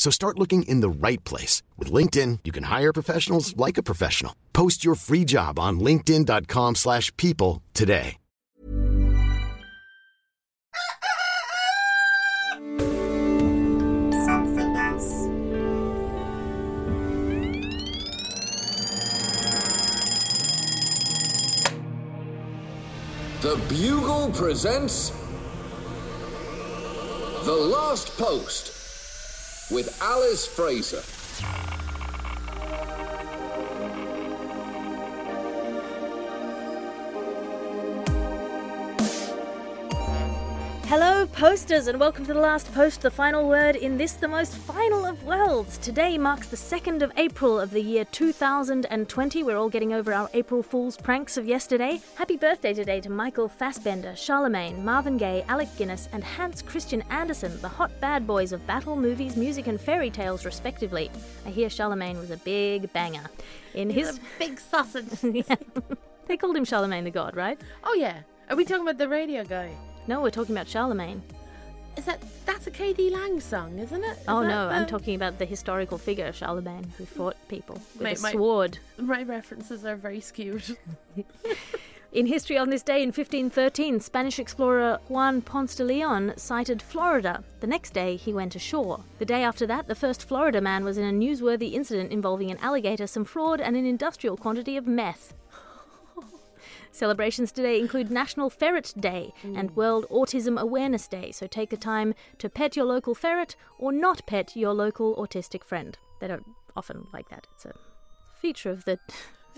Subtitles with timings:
[0.00, 1.62] So start looking in the right place.
[1.76, 4.34] With LinkedIn, you can hire professionals like a professional.
[4.54, 8.16] Post your free job on linkedin.com slash people today.
[14.24, 15.26] Something else.
[23.42, 25.10] The Bugle presents
[27.44, 28.69] The Last Post
[29.70, 31.79] with Alice Fraser.
[40.90, 44.56] Hello, posters, and welcome to the last post, the final word in this, the most
[44.56, 45.78] final of worlds.
[45.78, 49.44] Today marks the 2nd of April of the year 2020.
[49.44, 52.00] We're all getting over our April Fool's pranks of yesterday.
[52.16, 57.60] Happy birthday today to Michael Fassbender, Charlemagne, Marvin Gaye, Alec Guinness, and Hans Christian Andersen,
[57.60, 61.08] the hot bad boys of battle, movies, music, and fairy tales, respectively.
[61.46, 63.30] I hear Charlemagne was a big banger.
[63.74, 64.18] In his.
[64.40, 65.06] big sausage.
[65.22, 65.54] Yeah.
[66.26, 67.60] They called him Charlemagne the God, right?
[67.84, 68.22] Oh yeah.
[68.48, 69.76] Are we talking about the radio guy?
[70.10, 71.22] No, we're talking about Charlemagne.
[71.96, 74.18] Is that that's a KD Lang song, isn't it?
[74.18, 77.76] Is Oh no, I'm um, talking about the historical figure of Charlemagne who fought people
[77.94, 78.78] with Mate, a my- sword.
[78.98, 80.76] My references are very skewed.
[82.12, 87.44] In history on this day in 1513, Spanish explorer Juan Ponce de Leon sighted Florida.
[87.60, 89.04] The next day, he went ashore.
[89.20, 92.58] The day after that, the first Florida man was in a newsworthy incident involving an
[92.58, 95.34] alligator, some fraud, and an industrial quantity of meth.
[96.92, 99.74] Celebrations today include National Ferret Day and mm.
[99.74, 104.26] World Autism Awareness Day, so take the time to pet your local ferret or not
[104.26, 105.96] pet your local autistic friend.
[106.20, 106.46] They don't
[106.76, 107.46] often like that.
[107.54, 107.74] It's a
[108.40, 108.98] feature of the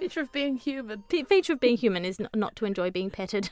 [0.02, 3.08] Feature of being human, fe- feature of being human is n- not to enjoy being
[3.08, 3.50] petted.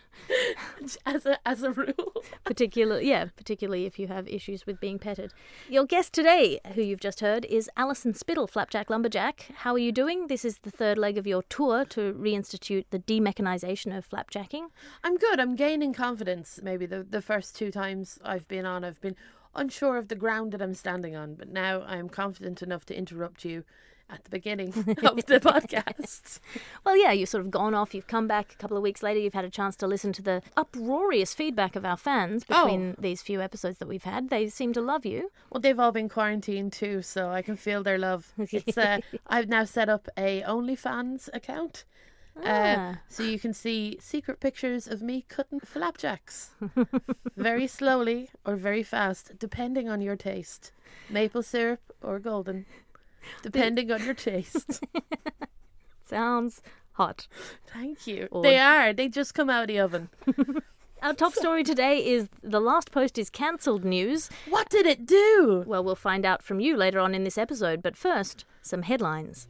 [1.06, 2.12] as a as a rule.
[2.44, 5.32] particularly yeah particularly if you have issues with being petted
[5.68, 9.92] your guest today who you've just heard is alison spittle flapjack lumberjack how are you
[9.92, 14.66] doing this is the third leg of your tour to reinstitute the demechanization of flapjacking
[15.04, 15.38] I'm good.
[15.40, 16.60] I'm gaining confidence.
[16.62, 19.16] Maybe the the first two times I've been on, I've been
[19.54, 23.44] unsure of the ground that I'm standing on, but now I'm confident enough to interrupt
[23.44, 23.64] you
[24.12, 26.38] at the beginning of the podcast.
[26.84, 29.20] well yeah you've sort of gone off you've come back a couple of weeks later
[29.20, 33.22] you've had a chance to listen to the uproarious feedback of our fans between these
[33.22, 36.72] few episodes that we've had they seem to love you Well, they've all been quarantined
[36.72, 38.32] too, so I can feel their love.
[38.52, 41.84] It's uh, I've now set up a OnlyFans account.
[42.36, 42.98] Uh, Ah.
[43.08, 46.50] so you can see secret pictures of me cutting flapjacks
[47.36, 50.72] very slowly or very fast, depending on your taste.
[51.10, 52.66] Maple syrup or golden,
[53.42, 54.82] depending on your taste.
[56.08, 57.28] sounds hot
[57.72, 58.28] Thank you.
[58.30, 58.92] Or- They are.
[58.92, 60.08] They just come out of the oven.
[61.02, 65.64] our top story today is the last post is cancelled news What did it do?
[65.66, 69.46] Well, we'll find out from you later on in this episode, but first, some headlines.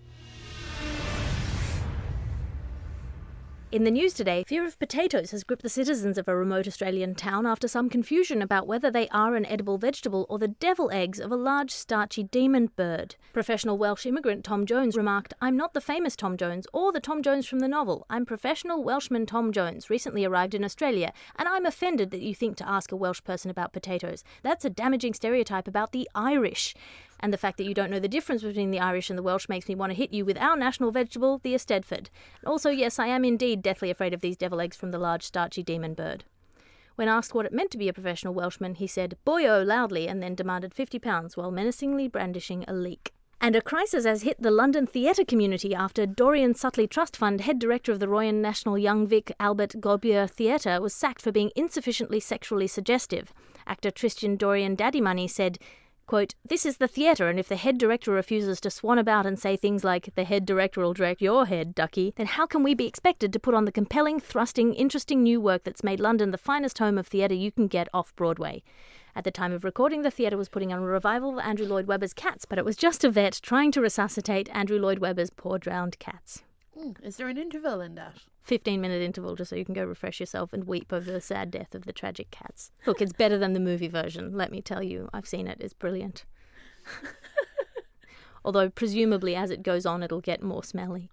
[3.72, 7.14] In the news today, fear of potatoes has gripped the citizens of a remote Australian
[7.14, 11.20] town after some confusion about whether they are an edible vegetable or the devil eggs
[11.20, 13.14] of a large starchy demon bird.
[13.32, 17.22] Professional Welsh immigrant Tom Jones remarked, I'm not the famous Tom Jones or the Tom
[17.22, 18.06] Jones from the novel.
[18.10, 22.56] I'm professional Welshman Tom Jones, recently arrived in Australia, and I'm offended that you think
[22.56, 24.24] to ask a Welsh person about potatoes.
[24.42, 26.74] That's a damaging stereotype about the Irish.
[27.20, 29.48] And the fact that you don't know the difference between the Irish and the Welsh
[29.48, 32.08] makes me want to hit you with our national vegetable, the Eisteddfod.
[32.46, 35.62] Also, yes, I am indeed deathly afraid of these devil eggs from the large starchy
[35.62, 36.24] demon bird.
[36.96, 40.08] When asked what it meant to be a professional Welshman, he said, boyo oh, loudly,
[40.08, 43.12] and then demanded £50 while menacingly brandishing a leek.
[43.42, 47.58] And a crisis has hit the London theatre community after Dorian Sutley Trust Fund head
[47.58, 52.20] director of the Royal National Young Vic Albert Gobier Theatre was sacked for being insufficiently
[52.20, 53.32] sexually suggestive.
[53.66, 55.58] Actor Tristan Dorian Daddy Money said,
[56.10, 59.38] Quote, This is the theatre, and if the head director refuses to swan about and
[59.38, 62.74] say things like, the head director will direct your head, ducky, then how can we
[62.74, 66.36] be expected to put on the compelling, thrusting, interesting new work that's made London the
[66.36, 68.64] finest home of theatre you can get off Broadway?
[69.14, 71.86] At the time of recording, the theatre was putting on a revival of Andrew Lloyd
[71.86, 75.60] Webber's Cats, but it was just a vet trying to resuscitate Andrew Lloyd Webber's poor
[75.60, 76.42] drowned cats.
[76.76, 78.16] Mm, is there an interval in that?
[78.42, 81.50] 15 minute interval just so you can go refresh yourself and weep over the sad
[81.50, 82.72] death of the tragic cats.
[82.86, 85.08] Look, it's better than the movie version, let me tell you.
[85.12, 86.24] I've seen it, it's brilliant.
[88.44, 91.10] Although, presumably, as it goes on, it'll get more smelly.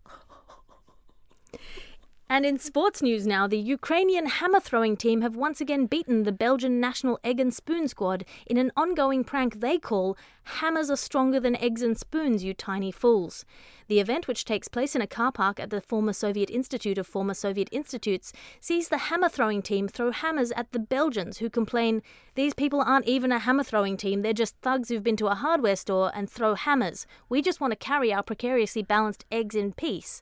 [2.29, 6.33] And in sports news now, the Ukrainian hammer throwing team have once again beaten the
[6.33, 11.39] Belgian national egg and spoon squad in an ongoing prank they call Hammers are stronger
[11.39, 13.45] than eggs and spoons, you tiny fools.
[13.88, 17.07] The event, which takes place in a car park at the former Soviet Institute of
[17.07, 22.01] Former Soviet Institutes, sees the hammer throwing team throw hammers at the Belgians, who complain
[22.35, 25.35] these people aren't even a hammer throwing team, they're just thugs who've been to a
[25.35, 27.06] hardware store and throw hammers.
[27.30, 30.21] We just want to carry our precariously balanced eggs in peace.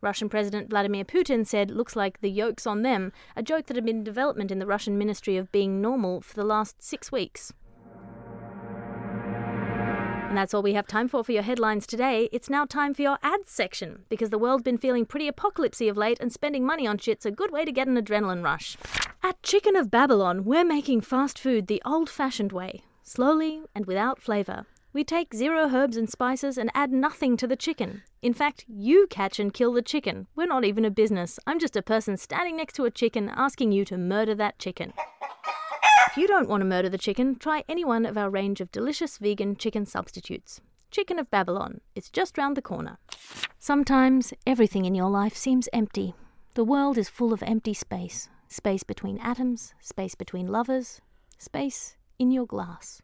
[0.00, 3.84] Russian President Vladimir Putin said, looks like the yoke's on them, a joke that had
[3.84, 7.52] been in development in the Russian Ministry of Being Normal for the last six weeks.
[10.28, 12.28] And that's all we have time for for your headlines today.
[12.30, 15.96] It's now time for your ads section, because the world's been feeling pretty apocalypsy of
[15.96, 18.76] late, and spending money on shit's a good way to get an adrenaline rush.
[19.22, 24.20] At Chicken of Babylon, we're making fast food the old fashioned way, slowly and without
[24.20, 24.66] flavour.
[24.96, 28.00] We take zero herbs and spices and add nothing to the chicken.
[28.22, 30.26] In fact, you catch and kill the chicken.
[30.34, 31.38] We're not even a business.
[31.46, 34.94] I'm just a person standing next to a chicken asking you to murder that chicken.
[36.06, 38.72] If you don't want to murder the chicken, try any one of our range of
[38.72, 40.62] delicious vegan chicken substitutes.
[40.90, 41.82] Chicken of Babylon.
[41.94, 42.96] It's just round the corner.
[43.58, 46.14] Sometimes everything in your life seems empty.
[46.54, 51.02] The world is full of empty space space between atoms, space between lovers,
[51.36, 53.02] space in your glass.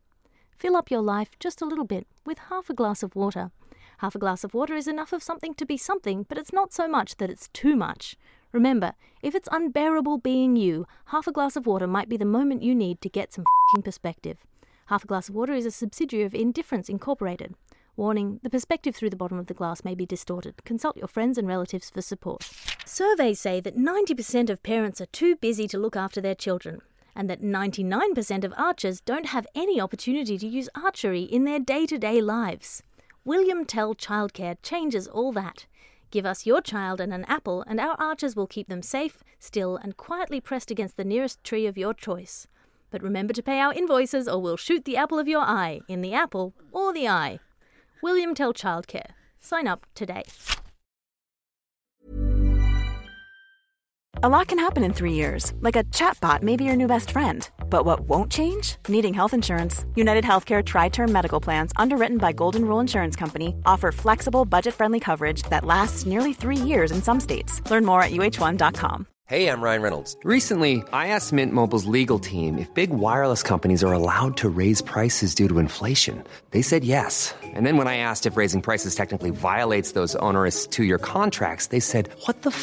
[0.62, 3.50] Fill up your life just a little bit with half a glass of water.
[3.98, 6.72] Half a glass of water is enough of something to be something, but it's not
[6.72, 8.14] so much that it's too much.
[8.52, 8.92] Remember,
[9.22, 12.76] if it's unbearable being you, half a glass of water might be the moment you
[12.76, 13.44] need to get some
[13.82, 14.38] perspective.
[14.86, 17.56] Half a glass of water is a subsidiary of Indifference Incorporated.
[17.96, 20.64] Warning the perspective through the bottom of the glass may be distorted.
[20.64, 22.48] Consult your friends and relatives for support.
[22.86, 26.82] Surveys say that 90% of parents are too busy to look after their children
[27.14, 31.86] and that 99% of archers don't have any opportunity to use archery in their day
[31.86, 32.82] to day lives.
[33.24, 35.66] William Tell Childcare changes all that.
[36.10, 39.76] Give us your child and an apple, and our archers will keep them safe, still,
[39.76, 42.46] and quietly pressed against the nearest tree of your choice.
[42.90, 46.02] But remember to pay our invoices, or we'll shoot the apple of your eye in
[46.02, 47.38] the apple or the eye.
[48.02, 49.12] William Tell Childcare.
[49.40, 50.24] Sign up today.
[54.16, 57.10] A lot can happen in three years, like a chatbot may be your new best
[57.10, 57.48] friend.
[57.70, 58.76] But what won't change?
[58.86, 59.84] Needing health insurance.
[59.96, 64.74] United Healthcare Tri Term Medical Plans, underwritten by Golden Rule Insurance Company, offer flexible, budget
[64.74, 67.62] friendly coverage that lasts nearly three years in some states.
[67.70, 69.06] Learn more at uh1.com.
[69.26, 70.14] Hey, I'm Ryan Reynolds.
[70.24, 74.82] Recently, I asked Mint Mobile's legal team if big wireless companies are allowed to raise
[74.82, 76.22] prices due to inflation.
[76.50, 77.34] They said yes.
[77.42, 81.68] And then when I asked if raising prices technically violates those onerous two year contracts,
[81.68, 82.62] they said, What the f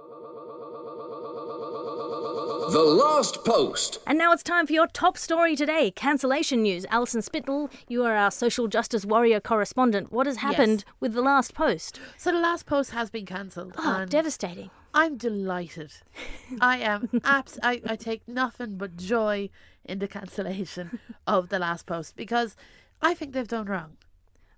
[2.71, 3.99] The Last Post.
[4.07, 6.85] And now it's time for your top story today cancellation news.
[6.89, 10.09] Alison Spittle, you are our social justice warrior correspondent.
[10.09, 11.99] What has happened with the last post?
[12.15, 13.73] So the last post has been cancelled.
[13.77, 14.69] Oh, and devastating.
[14.93, 15.91] I'm delighted.
[16.61, 19.49] I am abs- I, I take nothing but joy
[19.83, 22.55] in the cancellation of the last post because
[23.01, 23.97] I think they've done wrong.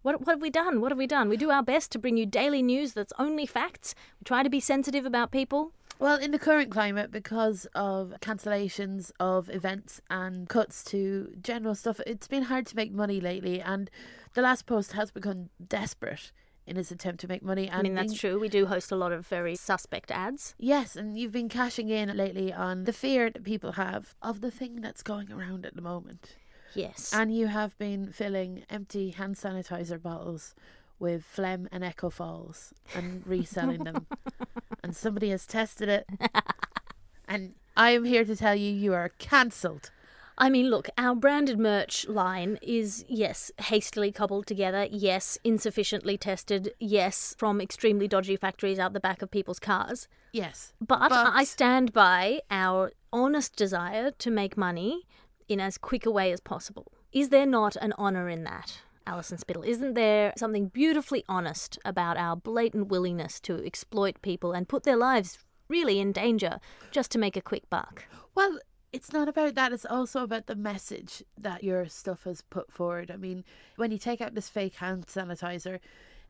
[0.04, 0.82] What, what have we done?
[0.82, 1.30] What have we done?
[1.30, 3.96] We do our best to bring you daily news that's only facts.
[4.20, 5.72] We try to be sensitive about people.
[6.04, 12.02] Well, in the current climate, because of cancellations of events and cuts to general stuff,
[12.06, 13.62] it's been hard to make money lately.
[13.62, 13.90] And
[14.34, 16.34] the last post has become desperate
[16.68, 17.70] in its attempt to make money.
[17.70, 18.38] And I mean, that's being- true.
[18.38, 20.56] We do host a lot of very suspect ads.
[20.60, 24.52] Yes, and you've been cashing in lately on the fear that people have of the
[24.52, 26.36] thing that's going around at the moment.
[26.76, 27.14] Yes.
[27.14, 30.54] And you have been filling empty hand sanitizer bottles
[31.00, 34.08] with phlegm and echo falls and reselling them.
[34.84, 36.10] and somebody has tested it.
[37.28, 39.92] and I am here to tell you you are cancelled.
[40.38, 46.74] I mean, look, our branded merch line is, yes, hastily cobbled together, yes, insufficiently tested,
[46.80, 50.08] yes, from extremely dodgy factories out the back of people's cars.
[50.32, 50.74] Yes.
[50.82, 55.04] But, I stand by our honest desire to make money
[55.48, 56.92] in as quick a way as possible.
[57.12, 59.64] Is there not an honour in that, Alison Spittle?
[59.64, 64.98] Isn't there something beautifully honest about our blatant willingness to exploit people and put their
[64.98, 66.60] lives really in danger
[66.92, 68.06] just to make a quick buck?
[68.36, 68.60] Well,
[68.92, 69.74] it's not about that.
[69.74, 73.10] It's also about the message that your stuff has put forward.
[73.10, 73.44] I mean,
[73.76, 75.80] when you take out this fake hand sanitizer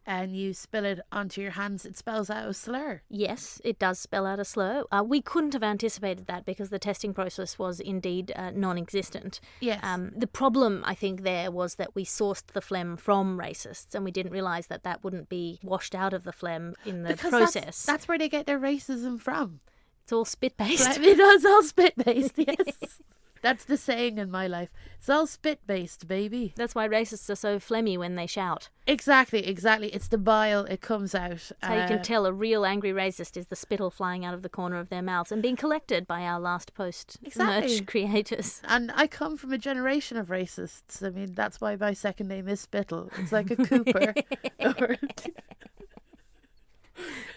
[0.06, 3.02] and you spill it onto your hands, it spells out a slur.
[3.10, 4.84] Yes, it does spell out a slur.
[4.92, 9.40] Uh, we couldn't have anticipated that because the testing process was indeed uh, non existent.
[9.60, 9.80] Yes.
[9.84, 14.04] Um, the problem, I think, there was that we sourced the phlegm from racists and
[14.04, 17.30] we didn't realise that that wouldn't be washed out of the phlegm in the because
[17.30, 17.64] process.
[17.64, 19.62] That's, that's where they get their racism from.
[20.04, 21.00] it's all spit based.
[21.00, 23.02] It is all spit based, yes.
[23.44, 24.72] That's the saying in my life.
[24.98, 26.54] It's all spit based, baby.
[26.56, 28.70] That's why racists are so phlegmy when they shout.
[28.88, 29.90] Exactly, exactly.
[29.90, 31.42] It's the bile, it comes out.
[31.42, 34.34] So how you Uh, can tell a real angry racist is the spittle flying out
[34.34, 37.76] of the corner of their mouths and being collected by our last post Exactly.
[37.80, 38.62] merch creators.
[38.64, 41.06] And I come from a generation of racists.
[41.06, 43.12] I mean, that's why my second name is Spittle.
[43.18, 44.14] It's like a Cooper.
[44.62, 44.96] or,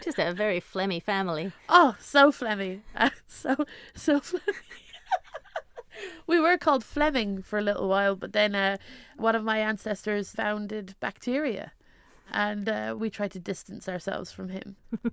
[0.05, 1.51] Just a very phlegmy family.
[1.69, 2.83] oh, so Flemmy.
[2.95, 3.57] Uh, so,
[3.95, 4.55] so Flemmy.
[6.26, 8.76] we were called Fleming for a little while, but then uh,
[9.17, 11.73] one of my ancestors founded bacteria.
[12.33, 14.76] And uh, we tried to distance ourselves from him.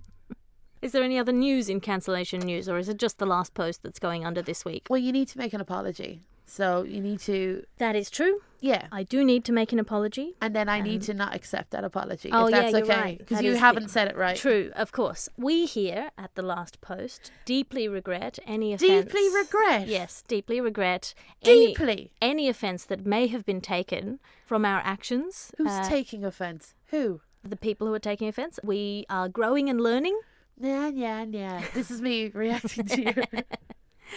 [0.82, 3.82] Is there any other news in cancellation news, or is it just the last post
[3.82, 4.86] that's going under this week?
[4.90, 6.20] Well, you need to make an apology.
[6.46, 8.40] So you need to, That is true.
[8.60, 8.86] yeah.
[8.92, 10.34] I do need to make an apology.
[10.40, 12.30] And then I need to not accept that apology.
[12.32, 13.00] Oh, if yeah, you're okay.
[13.00, 13.18] right.
[13.18, 14.36] Because That you haven't the- said it right.
[14.36, 15.28] True, of course.
[15.36, 19.04] We here at the last post deeply regret any offence.
[19.06, 19.88] Deeply regret.
[19.88, 22.12] Yes, deeply regret Deeply.
[22.20, 25.50] any offence that may have been taken from our actions.
[25.58, 26.74] Who's Uh, taking offence?
[26.88, 27.20] Who?
[27.46, 28.58] the people who are taking offence?
[28.64, 30.18] We are growing and learning.
[30.58, 31.62] Yeah, yeah, yeah.
[31.74, 33.14] This is me reacting to your.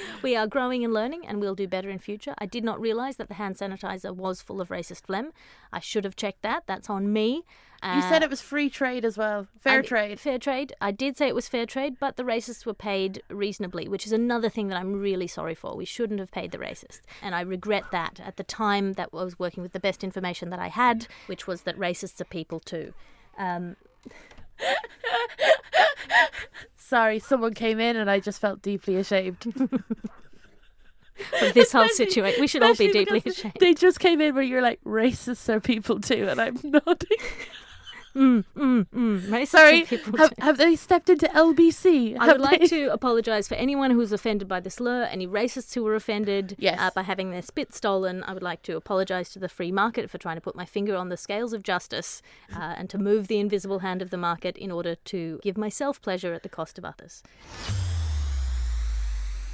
[0.24, 2.34] We are growing and learning, and we'll do better in future.
[2.40, 5.32] I did not realise that the hand sanitizer was full of racist phlegm.
[5.72, 6.64] I should have checked that.
[6.68, 7.44] That's on me.
[7.84, 9.46] You said Uh, it was free trade as well.
[9.60, 10.20] Fair I- trade.
[10.20, 10.74] Fair trade.
[10.82, 14.12] I did say it was fair trade, but the racists were paid reasonably, which is
[14.12, 15.76] another thing that I'm really sorry for.
[15.76, 17.02] We shouldn't have paid the racists.
[17.22, 18.20] And I regret that.
[18.20, 21.46] At the time that I was working with the best information that I had, which
[21.46, 22.94] was that racists are people too.
[23.38, 23.76] Um,
[26.88, 29.46] Sorry, someone came in and I just felt deeply ashamed.
[31.42, 32.40] of this whole situation.
[32.40, 33.58] We should all be deeply ashamed.
[33.60, 37.18] They just came in where you're like, racists are people too, and I'm nodding.
[38.18, 39.86] Mm, racists are Sorry,
[40.18, 42.18] have, have they stepped into LBC?
[42.20, 45.28] I Have would like to apologise for anyone who was offended by the slur, any
[45.28, 46.80] racists who were offended Yes.
[46.80, 48.24] uh, by having their spit stolen.
[48.24, 50.96] I would like to apologise to the free market for trying to put my finger
[50.96, 52.22] on the scales of justice
[52.56, 56.02] uh, and to move the invisible hand of the market in order to give myself
[56.02, 57.24] pleasure at the cost of others.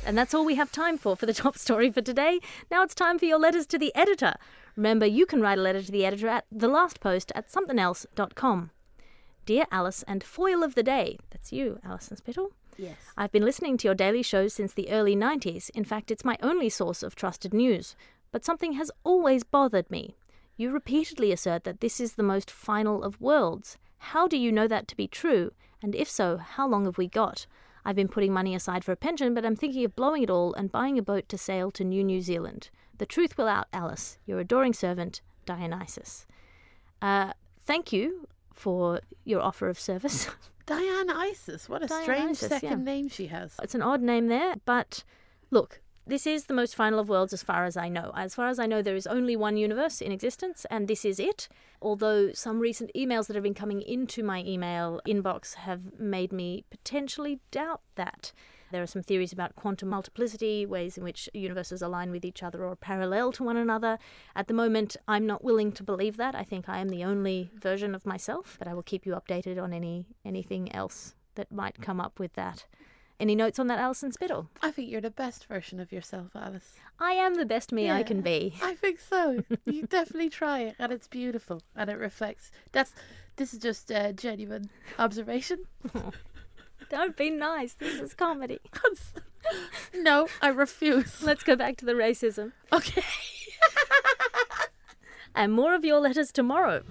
[0.06, 2.40] And that's all we have time for for the top story for today.
[2.70, 4.34] Now it's time for your letters to the editor.
[4.76, 8.72] Remember, you can write a letter to the editor at thelastpost at somethingelse.com.
[9.46, 12.52] Dear Alice and foil of the day, that's you, Alison Spittle.
[12.78, 12.98] Yes.
[13.18, 15.70] I've been listening to your daily shows since the early 90s.
[15.72, 17.96] In fact, it's my only source of trusted news.
[18.32, 20.16] But something has always bothered me.
[20.58, 23.78] You repeatedly assert that this is the most final of worlds.
[23.98, 25.52] How do you know that to be true?
[25.82, 27.46] And if so, how long have we got?
[27.86, 30.54] I've been putting money aside for a pension, but I'm thinking of blowing it all
[30.54, 32.70] and buying a boat to sail to New New Zealand.
[32.98, 34.18] The truth will out, Alice.
[34.26, 36.26] Your adoring servant, Dionysus.
[37.02, 40.30] Uh, thank you for your offer of service.
[40.66, 41.68] Diane Isis.
[41.68, 42.94] What a Diane strange Isis, second yeah.
[42.94, 43.56] name she has.
[43.62, 45.04] It's an odd name there, but
[45.52, 48.12] look, this is the most final of worlds as far as I know.
[48.16, 51.20] As far as I know, there is only one universe in existence, and this is
[51.20, 51.48] it.
[51.82, 56.66] Although some recent emails that have been coming into my email inbox have made me
[56.70, 58.34] potentially doubt that.
[58.72, 62.66] There are some theories about quantum multiplicity, ways in which universes align with each other
[62.66, 64.00] or parallel to one another.
[64.36, 66.34] At the moment, I'm not willing to believe that.
[66.34, 69.62] I think I am the only version of myself, but I will keep you updated
[69.62, 72.66] on any anything else that might come up with that.
[73.20, 74.50] Any notes on that, Alison Spittle?
[74.62, 76.76] I think you're the best version of yourself, Alice.
[77.00, 78.56] I am the best me I can be.
[78.62, 79.44] I think so.
[79.66, 82.52] you definitely try it, and it's beautiful, and it reflects.
[82.72, 82.94] That's.
[83.36, 85.64] This is just a genuine observation.
[86.90, 87.74] Don't be nice.
[87.74, 88.60] This is comedy.
[89.96, 91.24] no, I refuse.
[91.24, 92.52] Let's go back to the racism.
[92.72, 93.04] Okay.
[95.36, 96.84] And more of your letters tomorrow.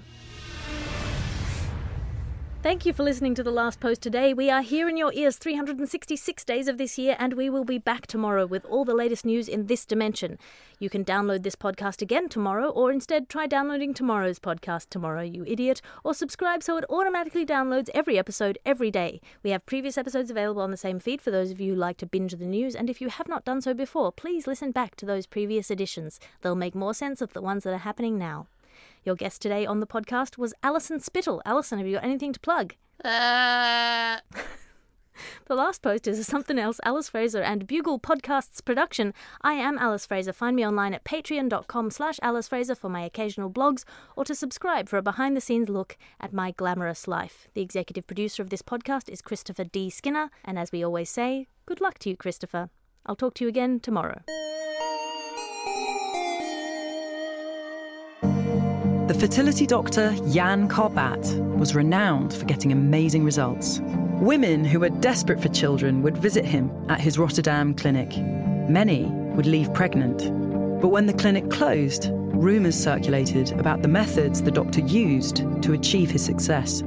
[2.62, 4.32] Thank you for listening to The Last Post today.
[4.32, 7.78] We are here in your ears 366 days of this year, and we will be
[7.78, 10.38] back tomorrow with all the latest news in this dimension.
[10.78, 15.44] You can download this podcast again tomorrow, or instead try downloading tomorrow's podcast tomorrow, you
[15.44, 19.20] idiot, or subscribe so it automatically downloads every episode every day.
[19.42, 21.96] We have previous episodes available on the same feed for those of you who like
[21.96, 24.94] to binge the news, and if you have not done so before, please listen back
[24.96, 26.20] to those previous editions.
[26.42, 28.46] They'll make more sense of the ones that are happening now.
[29.04, 31.42] Your guest today on the podcast was Alison Spittle.
[31.44, 32.74] Alison, have you got anything to plug?
[33.04, 34.18] Uh,
[35.46, 39.12] The last post is a something else Alice Fraser and Bugle Podcasts production.
[39.42, 40.32] I am Alice Fraser.
[40.32, 43.84] Find me online at patreon.com slash Alice Fraser for my occasional blogs
[44.16, 47.48] or to subscribe for a behind the scenes look at my glamorous life.
[47.54, 49.90] The executive producer of this podcast is Christopher D.
[49.90, 52.70] Skinner, and as we always say, good luck to you, Christopher.
[53.04, 54.22] I'll talk to you again tomorrow.
[59.12, 63.78] The fertility doctor Jan Karbaat was renowned for getting amazing results.
[64.22, 68.16] Women who were desperate for children would visit him at his Rotterdam clinic.
[68.70, 69.04] Many
[69.34, 70.20] would leave pregnant.
[70.80, 76.10] But when the clinic closed, rumours circulated about the methods the doctor used to achieve
[76.10, 76.82] his success.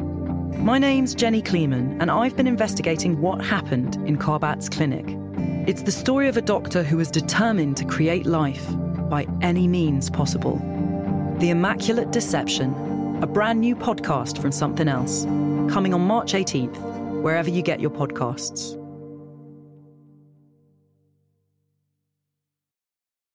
[0.58, 5.06] My name's Jenny Kleeman, and I've been investigating what happened in Karbaat's clinic.
[5.70, 8.66] It's the story of a doctor who was determined to create life
[9.12, 10.60] by any means possible.
[11.40, 12.74] The Immaculate Deception,
[13.22, 15.26] a brand new podcast from Something Else,
[15.70, 16.78] coming on March 18th,
[17.22, 18.85] wherever you get your podcasts.